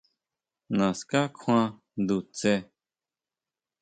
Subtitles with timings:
[0.77, 1.67] ¿Naská kjuan
[2.01, 2.53] ndutsje?